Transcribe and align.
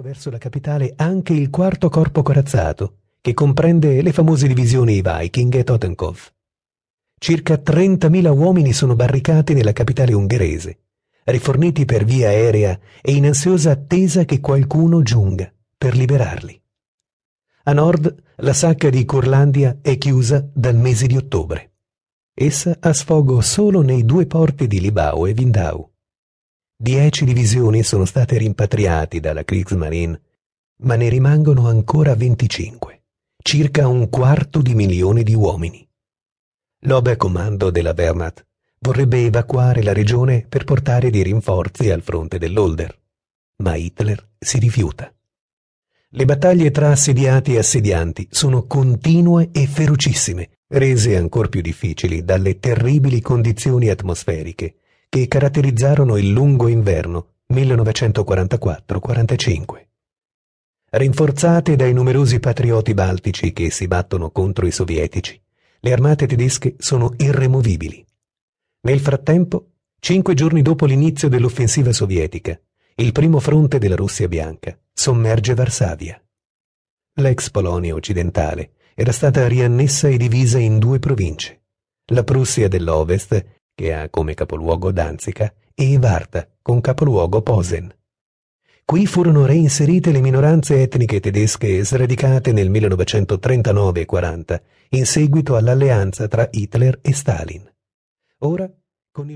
verso 0.00 0.30
la 0.30 0.38
capitale 0.38 0.94
anche 0.96 1.34
il 1.34 1.50
quarto 1.50 1.90
corpo 1.90 2.22
corazzato, 2.22 3.00
che 3.20 3.34
comprende 3.34 4.00
le 4.00 4.10
famose 4.10 4.46
divisioni 4.46 5.02
Viking 5.02 5.54
e 5.54 5.64
Totenkopf. 5.64 6.32
Circa 7.18 7.56
30.000 7.56 8.34
uomini 8.34 8.72
sono 8.72 8.96
barricati 8.96 9.52
nella 9.52 9.74
capitale 9.74 10.14
ungherese, 10.14 10.78
riforniti 11.24 11.84
per 11.84 12.04
via 12.04 12.28
aerea 12.28 12.78
e 13.02 13.12
in 13.12 13.26
ansiosa 13.26 13.72
attesa 13.72 14.24
che 14.24 14.40
qualcuno 14.40 15.02
giunga 15.02 15.52
per 15.76 15.94
liberarli. 15.94 16.58
A 17.64 17.72
nord 17.74 18.14
la 18.36 18.54
sacca 18.54 18.88
di 18.88 19.04
Curlandia 19.04 19.80
è 19.82 19.98
chiusa 19.98 20.48
dal 20.54 20.76
mese 20.76 21.06
di 21.06 21.18
ottobre. 21.18 21.72
Essa 22.32 22.78
ha 22.80 22.92
sfogo 22.94 23.42
solo 23.42 23.82
nei 23.82 24.06
due 24.06 24.26
porti 24.26 24.66
di 24.66 24.80
Libau 24.80 25.26
e 25.26 25.34
Vindau. 25.34 25.95
Dieci 26.78 27.24
divisioni 27.24 27.82
sono 27.82 28.04
state 28.04 28.36
rimpatriate 28.36 29.18
dalla 29.18 29.44
Kriegsmarine, 29.44 30.20
ma 30.82 30.94
ne 30.94 31.08
rimangono 31.08 31.68
ancora 31.68 32.14
25, 32.14 33.04
circa 33.42 33.88
un 33.88 34.10
quarto 34.10 34.60
di 34.60 34.74
milione 34.74 35.22
di 35.22 35.32
uomini. 35.32 35.88
L'Oberkommando 36.80 37.70
della 37.70 37.94
Wehrmacht 37.96 38.46
vorrebbe 38.80 39.24
evacuare 39.24 39.82
la 39.82 39.94
regione 39.94 40.44
per 40.46 40.64
portare 40.64 41.08
dei 41.08 41.22
rinforzi 41.22 41.90
al 41.90 42.02
fronte 42.02 42.36
dell'Older, 42.36 42.94
ma 43.62 43.74
Hitler 43.74 44.32
si 44.38 44.58
rifiuta. 44.58 45.10
Le 46.10 46.24
battaglie 46.26 46.70
tra 46.72 46.90
assediati 46.90 47.54
e 47.54 47.58
assedianti 47.58 48.28
sono 48.30 48.66
continue 48.66 49.48
e 49.50 49.66
ferocissime, 49.66 50.58
rese 50.68 51.16
ancor 51.16 51.48
più 51.48 51.62
difficili 51.62 52.22
dalle 52.22 52.58
terribili 52.58 53.22
condizioni 53.22 53.88
atmosferiche 53.88 54.74
che 55.16 55.28
caratterizzarono 55.28 56.18
il 56.18 56.28
lungo 56.28 56.68
inverno 56.68 57.36
1944-45. 57.50 59.86
Rinforzate 60.90 61.74
dai 61.74 61.94
numerosi 61.94 62.38
patrioti 62.38 62.92
baltici 62.92 63.54
che 63.54 63.70
si 63.70 63.88
battono 63.88 64.30
contro 64.30 64.66
i 64.66 64.70
sovietici, 64.70 65.40
le 65.80 65.92
armate 65.92 66.26
tedesche 66.26 66.74
sono 66.76 67.14
irremovibili. 67.16 68.04
Nel 68.82 69.00
frattempo, 69.00 69.70
cinque 70.00 70.34
giorni 70.34 70.60
dopo 70.60 70.84
l'inizio 70.84 71.28
dell'offensiva 71.28 71.92
sovietica, 71.92 72.60
il 72.96 73.12
primo 73.12 73.40
fronte 73.40 73.78
della 73.78 73.96
Russia 73.96 74.28
bianca 74.28 74.78
sommerge 74.92 75.54
Varsavia. 75.54 76.22
L'ex 77.14 77.48
Polonia 77.48 77.94
occidentale 77.94 78.72
era 78.94 79.12
stata 79.12 79.48
riannessa 79.48 80.08
e 80.08 80.18
divisa 80.18 80.58
in 80.58 80.78
due 80.78 80.98
province, 80.98 81.62
la 82.12 82.22
Prussia 82.22 82.68
dell'Ovest 82.68 83.54
che 83.76 83.92
ha 83.92 84.08
come 84.08 84.32
capoluogo 84.32 84.90
Danzica, 84.90 85.52
e 85.74 85.98
Varta, 85.98 86.48
con 86.62 86.80
capoluogo 86.80 87.42
Posen. 87.42 87.94
Qui 88.82 89.04
furono 89.06 89.44
reinserite 89.44 90.10
le 90.10 90.20
minoranze 90.20 90.80
etniche 90.80 91.20
tedesche 91.20 91.84
sradicate 91.84 92.52
nel 92.52 92.70
1939 92.70 94.00
e 94.00 94.04
40, 94.06 94.62
in 94.90 95.04
seguito 95.04 95.56
all'alleanza 95.56 96.26
tra 96.26 96.48
Hitler 96.50 96.98
e 97.02 97.12
Stalin. 97.12 97.70
Ora, 98.38 98.72
con 99.10 99.28
il 99.28 99.34